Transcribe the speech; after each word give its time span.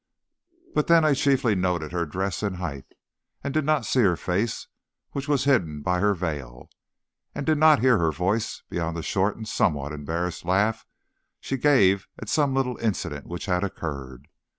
But 0.73 0.87
then 0.87 1.05
I 1.05 1.13
chiefly 1.13 1.53
noted 1.53 1.91
her 1.91 2.07
dress 2.07 2.41
and 2.41 2.55
height, 2.55 2.85
and 3.43 3.53
did 3.53 3.63
not 3.63 3.85
see 3.85 3.99
her 3.99 4.15
face, 4.15 4.65
which 5.11 5.27
was 5.27 5.43
hidden 5.43 5.83
by 5.83 5.99
her 5.99 6.15
veil, 6.15 6.71
and 7.35 7.45
did 7.45 7.59
not 7.59 7.81
hear 7.81 7.99
her 7.99 8.11
voice 8.11 8.63
beyond 8.67 8.97
the 8.97 9.03
short 9.03 9.37
and 9.37 9.47
somewhat 9.47 9.91
embarrassed 9.91 10.43
laugh 10.43 10.87
she 11.39 11.55
gave 11.55 12.07
at 12.17 12.29
some 12.29 12.55
little 12.55 12.77
incident 12.77 13.27
which 13.27 13.45
had 13.45 13.63
occurred. 13.63 14.27